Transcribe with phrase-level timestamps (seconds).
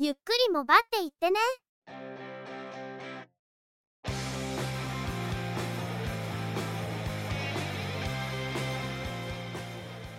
[0.00, 1.40] ゆっくりもばっていってね。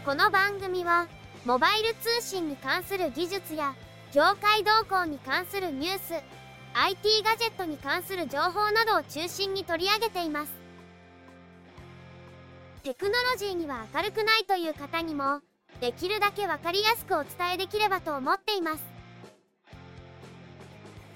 [0.03, 1.07] この番組は
[1.45, 3.73] モバイル通信に関する技術や
[4.11, 6.13] 業界動向に関するニュース
[6.73, 10.51] IT ガジェットに関する情報などを中心に取り上げています
[12.83, 15.39] テクノロジーには明るくないという方にも
[15.79, 18.98] できるだけ分かりやすくお伝えできればと思っています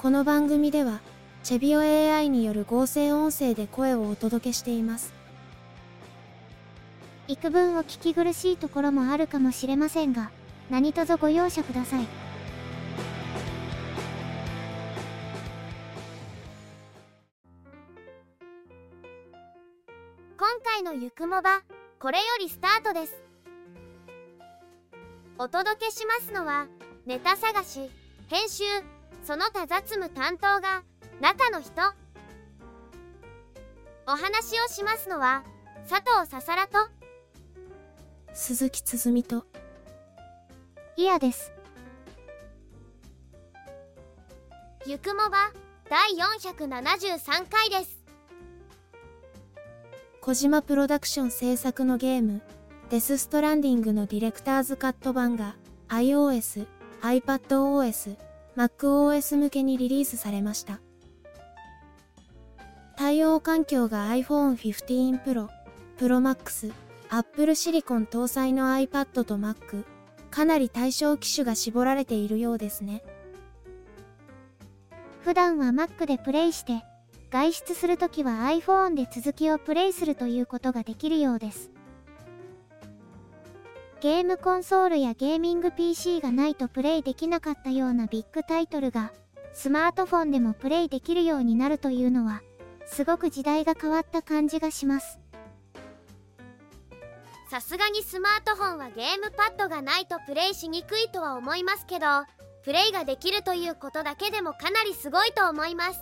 [0.04, 1.00] この番組では
[1.44, 5.14] チェビオ AI による合成音声で声をお届けしています。
[7.30, 10.30] 幾分お聞き苦しいところもあるかもしれませんが
[10.70, 12.08] 何卒ご容赦ください。
[20.38, 21.62] 今回のゆくもば
[22.02, 23.24] これよりスタートです。
[25.38, 26.68] お届けしますのは
[27.06, 27.90] ネタ探し
[28.28, 28.64] 編集
[29.24, 30.84] その他雑務担当が
[31.22, 31.72] 中の人。
[34.06, 35.44] お話をしますのは
[35.90, 36.78] 佐藤ささらと。
[38.34, 39.46] 鈴木つづみと。
[40.98, 41.52] イヤです。
[44.86, 45.52] ゆくもば
[45.90, 46.12] 第
[46.52, 48.04] 473回です。
[50.22, 52.42] 小島プロダクション制作のゲーム
[52.90, 55.56] デスストランディングのディレクターズカット版が
[55.90, 56.66] iOS、
[57.02, 58.18] iPadOS、
[58.56, 60.80] MacOS 向けにリリースされました。
[62.96, 65.48] 対応環境が iPhone 15 Pro、
[65.98, 66.72] Pro Max、
[67.10, 69.84] Apple Silicon 搭載の iPad と Mac、
[70.30, 73.04] かなり対象機種が絞られているようですね。
[75.24, 76.84] 普段は Mac でプレイして
[77.32, 81.72] 外出するときは iPhone で続きをプレイするということができるようです
[84.04, 89.14] ゲームコンソールやゲーミング PC がないとプレイできなかったようなビッグタイトルが
[89.54, 92.42] スマートフォンでもプレイできるようになるというのは
[92.86, 95.22] すごく時代が変わった感じがします。
[97.50, 102.06] さすがにスマートフォンはゲームパッドがないとプレイしにくいとは思いますけど
[102.66, 106.02] プレイができるということだけでもかなりすごいと思います。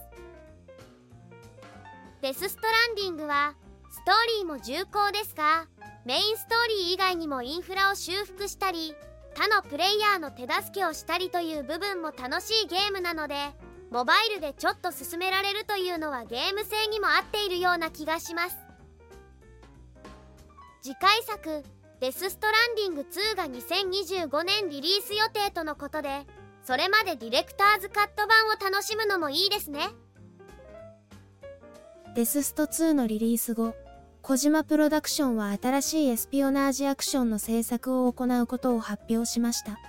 [2.24, 3.54] デスストランディングは
[3.92, 5.68] ストーリーも重厚ですが
[6.04, 8.96] メインストーリー以外にもインフラを修復したり
[9.36, 13.36] 他のプレイヤーの手助けをしたりという部分も楽しいゲームなので
[13.92, 18.58] モバイルでちょっと進められるというのはゲーム性にも合っているような気がします。
[20.82, 21.64] 次回作
[22.00, 26.26] 「デス・ストランディング2」が2025年リリース予定とのことで
[26.64, 29.90] それまでディレクターズカット版を楽しむのもいいですね。
[32.16, 33.76] デススト2のリリース後
[34.22, 39.80] 小島プロダクションは新しいエスピオナージアクションの制作を行うことを発表しました。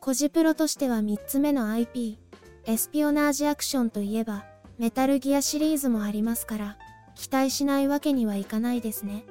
[0.00, 2.18] コジプロとしては3つ目の IP、
[2.66, 4.44] エスピオナージアクションといえば、
[4.78, 6.78] メタルギアシリーズもありますから、
[7.14, 9.24] 期待しないわけにはいかないですね。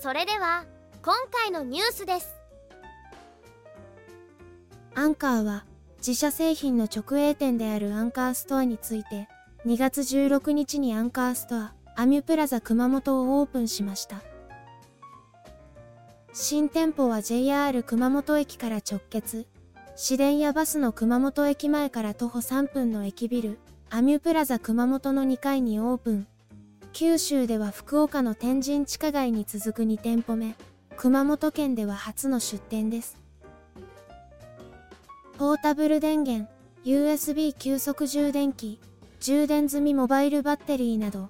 [0.00, 0.66] それでは、
[1.02, 2.33] 今回のニュースです。
[5.04, 5.66] アンカーは
[5.98, 9.28] 自社製品の直営店であるアンカーストアについて
[9.66, 14.22] 2月16日にアンカーストアアミュプラザ熊本をオープンしました。
[16.32, 19.46] 新店舗は JR 熊本駅から直結。
[19.94, 23.58] 市電やバスの熊本駅前から徒歩3分の駅ビル
[23.90, 26.26] アミュプラザ熊本の2階にオープン。
[26.94, 30.54] 九州では福岡の天神地下街に続く2店舗目
[30.96, 33.23] 熊本県では初の出店です。
[35.36, 36.48] ポータブル電源、
[36.84, 38.78] USB 急速充電器、
[39.18, 41.28] 充電済みモバイルバッテリーなど、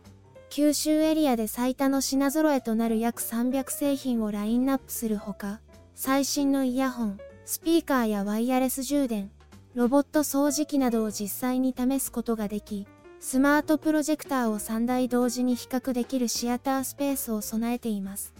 [0.51, 5.61] 九州エリアで最多の品揃えとなる約300製品をラインナップするほか、
[5.95, 9.31] 最新のイヤホン、スピーカーやワイヤレス充電、
[9.75, 12.87] ロボット掃除機などを実際に試すことができ、
[13.21, 18.35] スマートプロジェクターを3台同時に比較できるシアタースペースを備えています。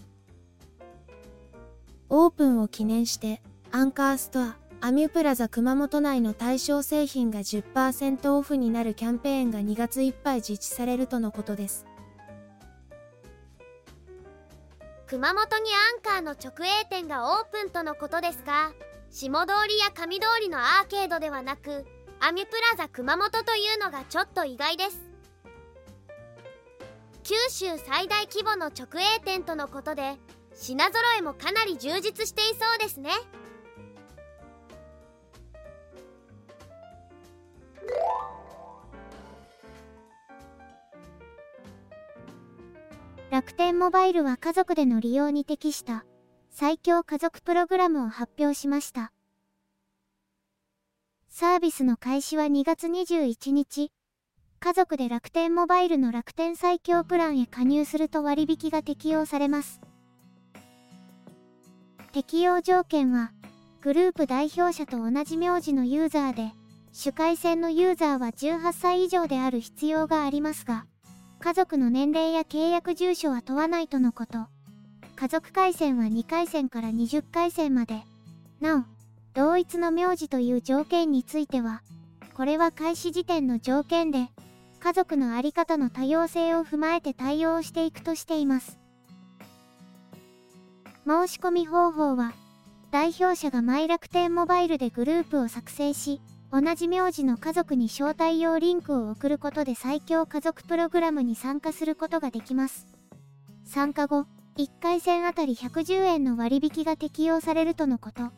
[2.09, 3.41] オープンを記念して、
[3.71, 11.85] アンカーストア、アミュプラザ熊本内の対象製品が10%オフになるキャンペーンが2月いっぱい実施されるとのことです。
[15.07, 18.73] 熊本にアンカーの直営店がオープンとのことですが、
[19.11, 21.85] 下通りや上通りのアーケードではなく、
[22.19, 24.99] アミュプラザ熊本というのがちょっと意外です。
[27.23, 30.17] 九州最大規模の直営店とのことで、
[30.53, 33.09] 品揃えもかなり充実していそうですね。
[43.31, 46.05] 楽天モバイルは家族での利用に適した
[46.51, 49.11] 最強家族プログラムを発表しました。
[51.27, 53.91] サービスの開始は2月21日。
[54.61, 59.81] 家族で楽天モバイルの楽天最強プランへ加入すると割引が適用されます。
[62.13, 63.33] 適用条件は、
[63.81, 66.53] グループ代表者と同じ名字のユーザーで、
[66.97, 70.85] 主回線のユーザーは18歳以上である必要がありますが、
[71.41, 74.47] 家族の年齢や契約住所は問わないとのこと。
[75.17, 78.01] 家族回線は2回線から20回線まで。
[78.61, 78.83] なお、
[79.33, 81.81] 同一の名字という条件については、
[82.33, 84.29] これは開始時点の条件で、
[84.79, 88.79] 家族の在り方の多様性を踏まえて対応していくとしています。
[91.05, 92.31] 申し込み方法は、
[92.89, 96.21] 代表者がマイ楽天モバイルでグループを作成し、
[96.57, 102.87] 同じ名字の家族に招待用リンクを送ることで最強家族プログラムに参加することができます。
[103.65, 104.25] 参加後、
[104.57, 108.31] 1回戦あたり110円の割引が適用されるとのこと。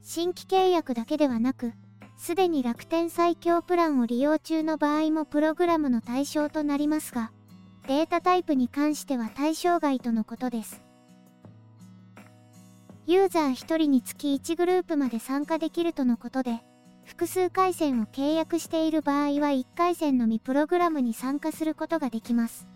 [0.00, 1.74] 新規契約だけではなく、
[2.16, 7.32] すでに楽天最強プランを利用中の場合もプログラムの対象となりますが、
[7.86, 10.87] データタイプに関しては対象外とのことです。
[13.08, 16.60] ユーザー1人につき1グループまで参加できるとのことで、
[17.06, 22.68] 複数回線を契約している場合は1回線のみプログラムに参加することができます。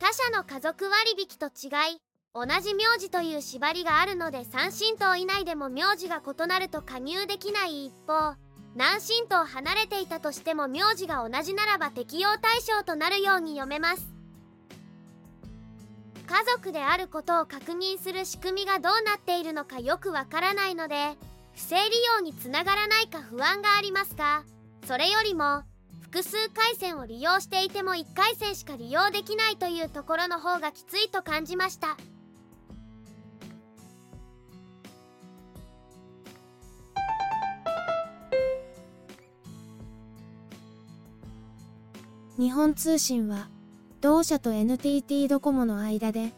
[0.00, 2.00] 他社の家族割引と違い、
[2.34, 8.34] 同じ名字という縛りがあるので3神道以内でも名字が異なると加入できない一方
[8.74, 14.13] 何神道離れていたとしても名字が同じならば適用対象となるように読めます
[16.26, 20.96] 家族であることを確認する仕組みがどうなっているのかよくわからないので
[21.54, 21.82] 不正利
[22.16, 24.44] 用につながらないか不安がありますが
[24.86, 25.62] それよりも
[26.00, 31.96] 複数回線を利用していても1回線しか利用できないというところの方がきついと感じました。
[42.36, 43.48] 日本通信は、
[44.04, 46.34] 同社と NTT ドコモの間で、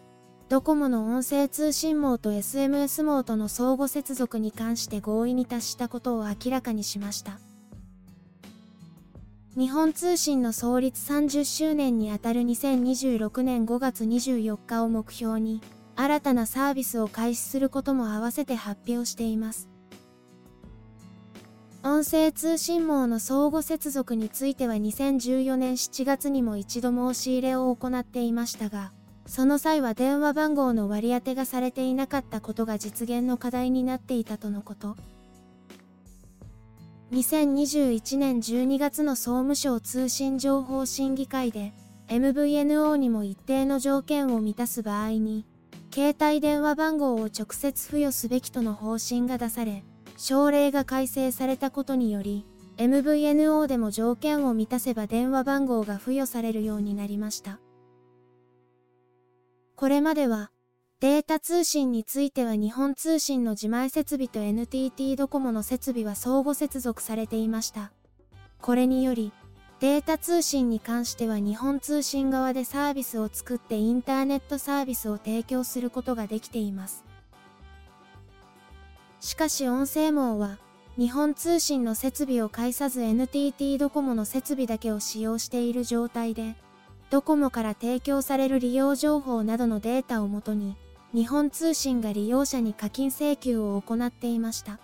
[0.48, 7.40] ドコモの音声通信網と SMS 網との相互接続に関して合意に達したことを明らかにしました。
[9.56, 15.60] 日本通信の創立30周年にあたる2026年5月24日を目標に、
[15.96, 19.68] 新たなサービスを開始することも合わせて発表しています。
[21.88, 28.92] 音声通信網の相互接続については2014年7月にも一度申し入れを行っていましたが、
[29.24, 34.96] その際は電話番号の割り当てがされていなかったことが実現の課題になっていたとのこと。
[37.12, 41.72] 2021年12月の総務省通信情報審議会で、
[42.08, 45.46] MVNO にも一定の条件を満たす場合に、
[45.94, 49.84] 携帯電話番号を直接付与すべきとの方針が出され、
[50.16, 52.44] 省令が改正されたことにより、
[52.78, 57.58] MVNO でも条件を満たせば電話番号が付与されるようになりました。
[59.76, 60.50] これまでは、
[61.00, 67.92] データ通信については日本通信の自前設備と NTT ドコモの設備は相互接続されていました。
[68.62, 69.32] これにより、
[69.78, 77.05] データ通信に関しては日本通信側でサービスを作ってインターネットサービスを提供することができています。
[79.26, 80.56] しかし音声網は、
[80.96, 86.54] 日本通信の設備を介さず NTT ドコモの設備だけを使用している状態で、
[87.10, 90.76] ドコモから提供される利用情報などのデータをもとに、
[91.12, 94.78] 日本通信が利用者に課金請求を行っていました。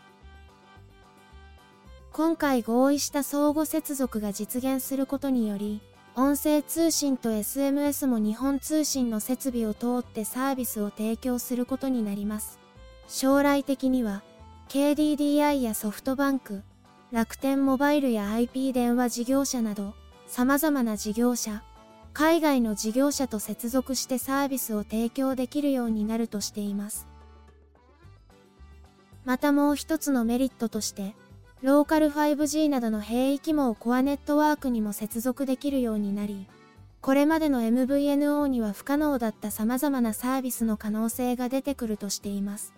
[2.13, 5.81] 今回合意した相互接続が実現することにより、
[6.17, 12.59] 音声通信と SMS も日本通信の設備を通ってサービスを提供することになります。
[13.07, 14.25] 将来的には、
[14.73, 16.63] KDDI やソフトバンク、
[17.11, 19.93] 楽天モバイルや IP 電話事業者など、
[20.27, 21.63] 様々な事業者、
[22.15, 27.07] 海外の事業者と接続してサービスを提供できるようになるとしています。
[29.27, 31.15] またもう一つのメリットとして、
[31.61, 36.47] ローカル 5G などの兵域網コアネットワークにも接続できるようになり、
[37.03, 42.73] これまでの MVNO には不可能だった様々なサービスの可能性が出てくるとしています。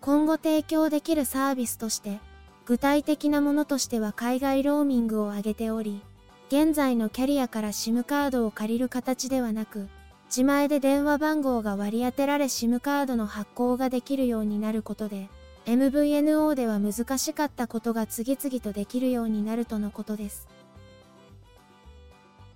[0.00, 2.20] 今後提供できるサービスとして、
[2.64, 6.02] 具体的なものとしては海外ローミングを挙げており、
[6.48, 9.88] 現在のキャリアから SIM カードを借りる形ではなく、
[10.26, 15.28] 自前で電話番号が割り当てられ SIM カードの発行ができるようになることで、
[15.66, 20.48] MVNO では難しかったことが次々とできるようになるとのことです。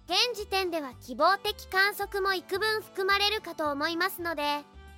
[0.06, 4.42] 現時点では希望的観測も幾分含まれるかと思いますので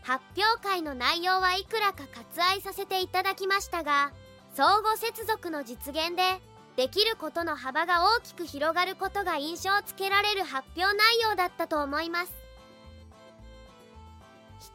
[0.06, 4.12] 発表会の内容はいくらか割愛させていただきましたが
[4.54, 6.40] 相互接続の実現で
[6.76, 12.32] できることの幅が大きく広がることが印象をつけられる発表内容だったと思います。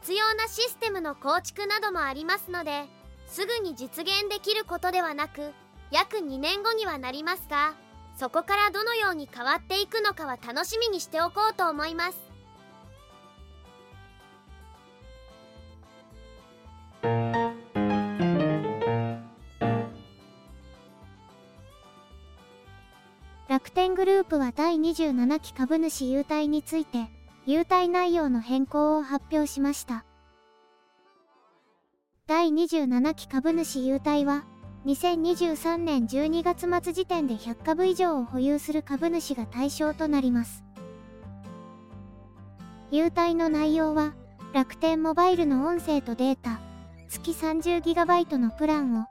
[0.02, 2.84] 必要なシステムの構築などもありますので
[3.26, 5.52] すぐに実現できることではなく
[5.90, 7.74] 約2年後にはなりますが
[8.16, 12.31] そこからどのように変わっていくのかは楽しみにしておこうと思います。
[23.74, 27.08] 天グループは第27期株主優待について、
[27.46, 30.04] 優待内容の変更を発表しました。
[32.26, 34.44] 第27期株主優待は、
[34.84, 40.64] 2023年12月末時点で100株以上を保有する株主が対象となります。
[42.90, 44.12] 優待の内容は、
[44.52, 46.60] 楽天モバイルの音声とデータ、
[47.08, 49.06] 月 30GB のプランを、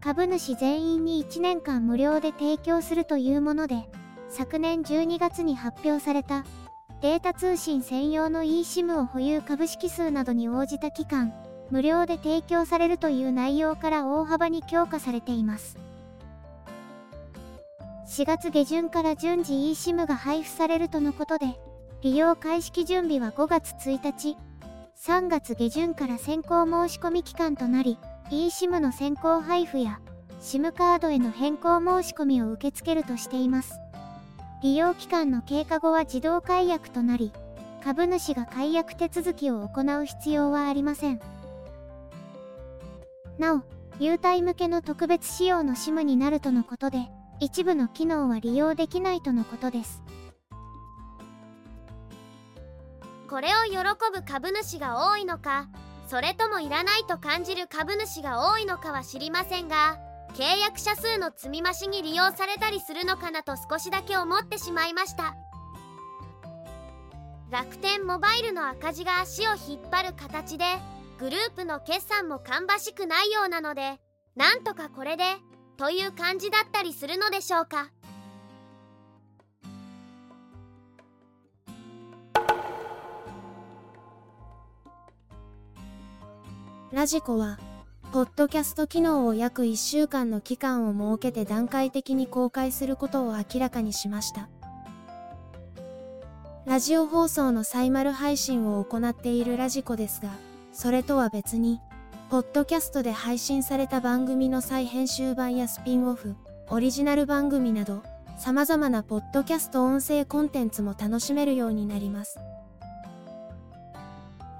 [0.00, 3.90] 株主全員に1年間無料で提供するというもので、
[4.28, 6.44] 昨年12月に発表された、
[7.00, 11.32] データ通信専用の eSIM を保有株式数などに応じた期間、
[11.70, 15.76] 無料で提供されるという内容から大幅に強化されています。
[18.08, 21.58] 4月下旬から順次 eSIM が配布されるとのことで、
[22.02, 24.36] 利用開始準備は5月1日、
[24.96, 27.98] 3月下旬から先行申し込み期間となり、
[28.30, 30.00] eSIM の先行配布や
[30.40, 33.80] SIM カードへの変更申し込みを受け付けるとしています。
[34.62, 37.32] 利用期間の経過後は自動解約となり、
[37.84, 41.20] 株主が解約手続きを行う必要はありません。
[43.38, 43.62] なお、
[43.98, 47.08] 優待向けの特別仕様の SIM になるとのことで、
[47.38, 50.02] 一部の機能は利用できないとのことです。
[53.28, 53.78] これを喜
[54.14, 55.68] ぶ株主が多いのか、
[56.06, 59.98] それともいらないと感じる株主が多いのかは知りませんが、
[60.36, 65.34] 契約者数の積み増しに利用されたりするのかなと少しだけ思ってしまいました。
[67.50, 70.64] 楽天モバイルの赤字が足を引っ張る形で
[71.18, 74.00] グループの決算も芳しくないようなので
[74.34, 75.24] なんとかこれで
[75.76, 77.90] という感じだったりするのでしょうか
[86.92, 87.58] ラジコは
[88.12, 94.48] ポッドキャスト機能を約1週間の期間を設けて段階的に公開することを明らかにしました
[96.64, 100.30] ラジオ放送のサイマル配信を行っているラジコですが
[100.76, 101.80] それとは別に、
[102.28, 106.36] ポッドキャストで配信された番組の再編集版やスピンオフ、
[106.68, 108.02] オリジナル番組など、
[108.36, 112.38] 様々なポッドキャスト音声コンテンツも楽しめるようになります。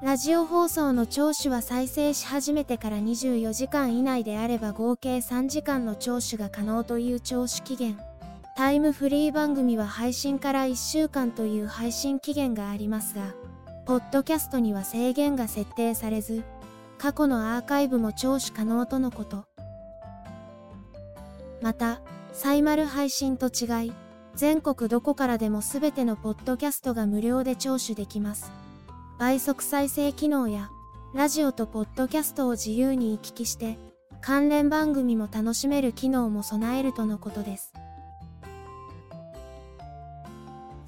[0.03, 7.99] ラジオ放送の聴取は再生し始めてから24時間以内であれば合計3時間の聴取が可能という聴取期限。
[8.57, 13.35] タイムフリー番組は配信から1週間という配信期限がありますが、
[13.87, 16.45] ポッドキャストには制限が設定されず、
[16.99, 19.45] 過去のアーカイブも聴取可能とのこと。
[21.63, 22.03] また、
[22.35, 23.93] サイマル配信と違い、
[24.35, 28.66] 全国どこからでもすべてのポッドキャストが無料で聴取できます。
[29.19, 30.71] 倍速再生機能や、
[31.15, 33.79] ラジオとポッドキャストを自由に行き来して、
[34.21, 37.73] 関連番組も楽しめる機能も備えるとのことです。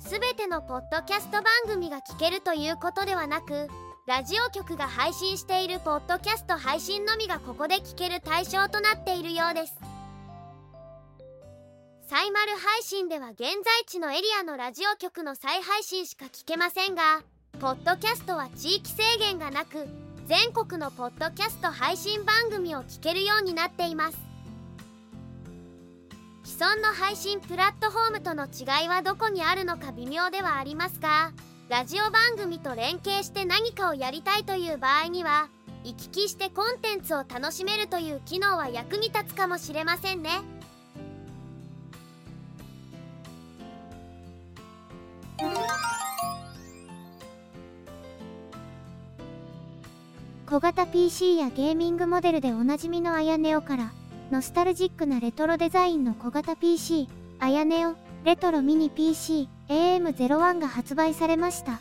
[0.08, 3.68] 全てのポッドキャスト番組が聞けるということではなく
[4.06, 9.76] ラジオ局が配信しているポッドキャスト配信のみがここで聞ける対象となっているようです
[12.08, 13.50] サイマル配信では現在
[13.86, 17.22] 地のエリアのラジオ局の再配信しか聞けませんが
[17.60, 19.88] ポッドキャストは地域制限がなく
[20.28, 24.18] 全国のポッドキャスト配信番組を聞けるようになっています。
[26.44, 31.32] 既存の配信プラットフォームとの違いはどこにあるのか微妙ではありますが
[31.68, 35.48] ラジオ番組と連携して何かをやりたいという場合には
[35.84, 40.30] 行き来してコンテンツを楽しめるという機能は役に立つかもしれませんね。
[50.48, 53.92] 小型 PC やゲーミングモデルでおなじみのあやねおから
[54.30, 57.06] ノスタルジックなレトロデザインの小型 PC、
[57.38, 61.80] あやねお、レトロミニ PC、AM01 が発売されました。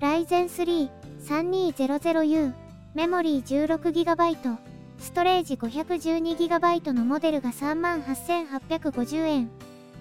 [0.00, 0.90] Ryzen 3
[1.24, 2.52] 3200U、
[2.94, 4.56] メモリー 16GB、
[4.98, 9.50] ストレージ 512GB のモデルが38,850円。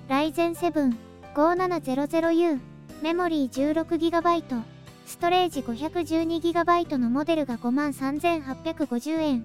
[0.07, 0.95] Ryzen 7
[1.35, 2.59] 5700U、
[3.03, 4.78] メモリー 16GB、
[5.09, 9.43] ストレージ 512GB のモデルが53,850円。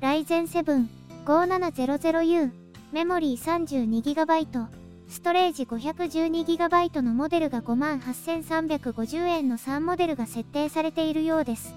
[0.00, 0.84] ライゼン7
[1.24, 2.50] 5700U、
[2.90, 4.66] メモリー 32GB、
[5.08, 11.72] ストレージ 512GB のモデルが58,350円の3モデルが設定されているようです。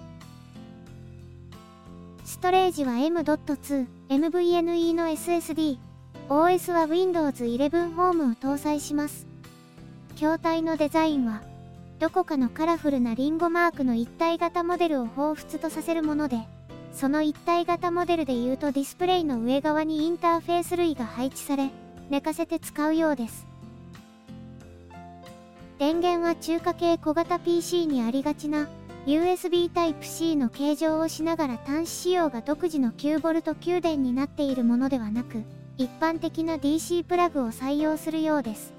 [2.26, 5.78] ストレージは M.2、MVNE の SSD、
[6.30, 9.28] OS は Windows 11 Home を搭載します。
[10.16, 11.44] 筐体のデザインは、
[12.00, 16.38] どこかのカラフルなリンゴマークの一体型モデルを彷彿とさせるもので、
[16.94, 21.70] その一体型モデルで言うとディスプレイの上側にインターフェース類が配置され、
[22.10, 23.46] 寝かせて使うようです。
[25.77, 28.70] 電源は中華系小型 PC にありがちな
[29.06, 35.44] USB Type-C の形状をしながら端子仕様が独自の 9V 給電になっているものではなく、
[35.77, 38.74] 一般的な DC プラグを採用するようです。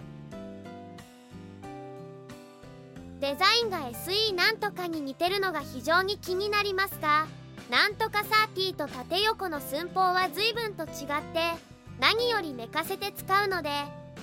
[3.21, 7.27] デザインが SE なんとかに似てるのが非常に気になりますが、
[7.71, 8.21] なんとか
[8.55, 10.89] 30と縦横の寸法は随分と違っ
[11.33, 11.53] て
[12.01, 13.71] 何より寝かせて使うので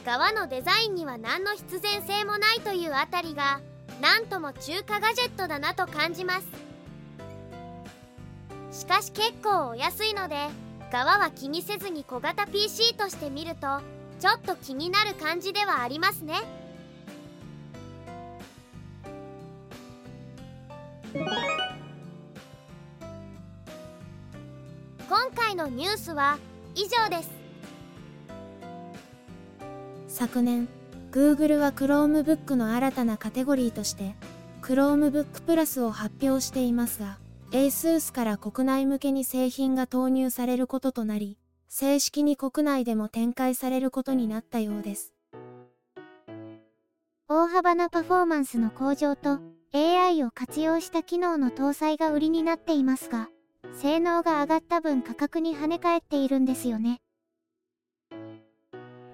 [0.03, 3.61] 側のデザインには何の必然性もないというあたりが
[4.01, 6.47] なんとも中華ガジェットだなと感じます。
[8.71, 10.35] しかし結構お安いので
[10.91, 13.79] 側は気にせずに小型 PC として見ると
[14.19, 16.66] ちょっと気になる感じではありますね。
[21.13, 21.25] 今
[25.35, 26.37] 回のニュースは
[26.75, 27.31] 以上です。
[30.09, 30.67] 昨年
[31.11, 34.15] Google は Chromebook の新たなカテゴリーとして
[34.61, 37.19] Chromebook Plus を発表していますが
[37.51, 41.37] ASUS から国内向けに製品が投入されることとなり
[41.69, 45.13] 正式に国内でも展開されることになったようです。
[47.29, 49.39] 大幅なパフォーマンスの向上と
[49.73, 53.29] AI を活用した機能の搭載が売りになっていますが
[53.73, 57.01] 性能が上がった分価格に跳ね返っているんですよね。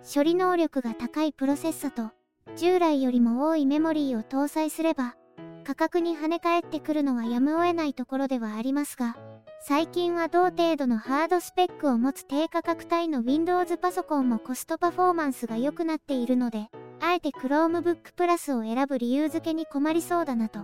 [0.04, 2.12] 処理能力が高いプロセッサと
[2.58, 5.16] 従来よりも多いメモリーを搭載すれば
[5.64, 9.16] 価格に跳ね返ってくるのはやむを得ないところではありますが
[9.62, 16.68] 最近は同程度のハードスペックを持つ低価格帯の Windows パソコンもコストパフォーマンスが良くなっているので
[17.06, 20.62] あえて Chromebook Plus を選ぶ理由付けに困りそうだなと。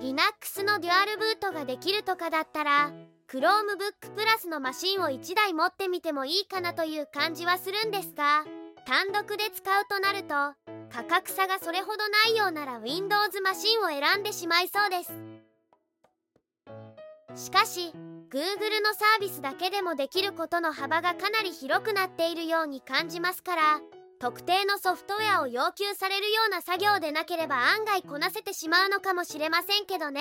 [0.00, 2.92] Linux のデュアルブートができるとかだったら
[3.28, 8.44] Chromebook Plus のマシンを1台持ってみてもいいかなという感じはするんですが
[8.86, 10.34] 単独で使うとなると
[10.88, 15.02] 価格差がそれほどないようなら Windows マシンを選んでしまいそうで
[17.34, 17.44] す。
[17.44, 17.92] しかし
[18.30, 23.80] Google のサービスだけでもできることの幅がかなり広くなっているように感じますから
[24.22, 30.20] 特定のソフトウェアを要求されるような作業でなければ案外こなせてしまうのかもしれませんけどね。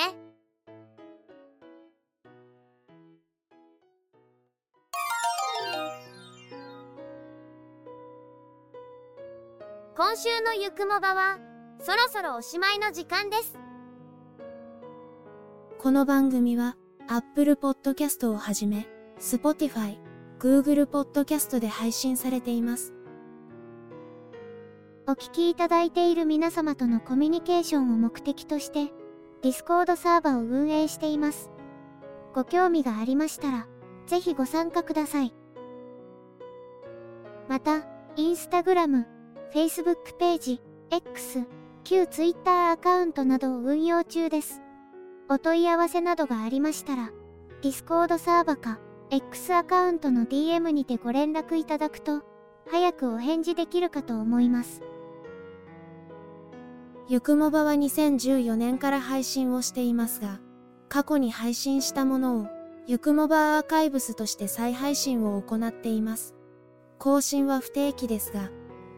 [9.96, 11.38] 今週のゆくもばは
[11.80, 13.60] そろそろおしまいの時間です
[15.78, 16.76] この番組は
[17.08, 18.88] Apple Podcast をはじめ
[19.20, 20.00] Spotify、
[20.40, 22.94] Google Podcast で配信されています
[25.08, 28.92] お聞きいただいている皆様とのコミュニケーションを目的として
[29.42, 31.50] Discord サーバを運営しています
[32.34, 33.68] ご興味がありましたら
[34.06, 35.34] ぜひご参加ください
[37.50, 37.86] また
[38.16, 39.06] Instagram
[39.54, 40.62] Facebook ページ、
[40.92, 41.46] X、
[41.84, 44.62] 旧 Twitter アカウントなどを運用中です。
[45.30, 47.12] お問い合わせなどがありましたら、
[47.62, 52.22] Discord サーバか X アカウントの DM にてご連絡いただくと、
[52.70, 54.82] 早くお返事できるかと思います。
[57.08, 60.40] ゆくもばは2014年から配信をしていますが、
[60.88, 62.48] 過去に配信したものを、
[62.88, 66.36] ゆくもばアーカイブスとして再配信を行っています。
[67.00, 68.50] 更新は不定期ですが、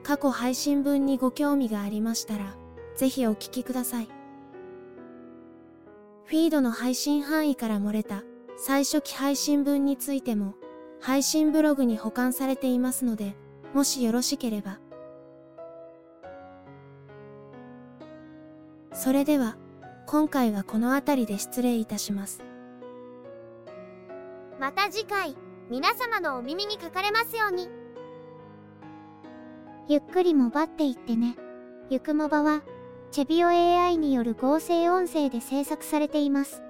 [0.03, 2.55] 過去配信分にご興味がありましたら、
[2.95, 4.09] ぜひお聞きください。
[6.25, 8.23] フィードの配信範囲から漏れた
[8.57, 10.55] 最初期配信分についても、
[10.99, 13.35] 配信ブログに保管されていますので、
[13.73, 14.79] もしよろしければ。
[18.93, 19.57] それでは、
[20.05, 22.43] 今回はこの辺りで失礼いたします。
[24.59, 25.35] また次回、
[25.69, 27.69] 皆様のお耳にかかれますように。
[29.87, 31.35] ゆっくりもばっていってね。
[31.89, 32.61] ゆくもばは、
[33.11, 36.61] チェビオ AI による合成音声で制作されています。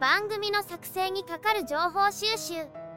[0.00, 2.54] 番組の作成にかかる情報収集、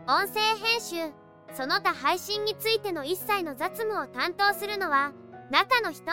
[0.08, 1.14] 音声編集、
[1.54, 5.14] その他配信についての一切の雑務を担当するのは
[5.50, 6.04] 中の人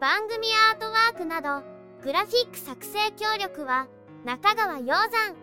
[0.00, 1.62] 番組アートワークなど
[2.02, 3.86] グラフィック作成協力は
[4.24, 5.36] 中川鷹山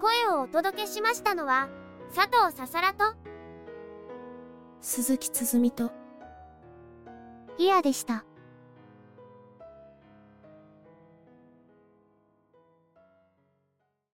[0.00, 1.68] 声をお届けしましたのは
[2.14, 3.16] 佐藤ささらと
[4.80, 5.90] 鈴木つづみと、
[7.58, 8.24] イヤでした。